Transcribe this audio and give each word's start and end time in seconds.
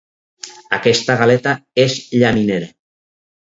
Aquesta 0.77 1.17
galeta 1.19 1.53
és 1.85 1.99
llaminera. 2.15 2.73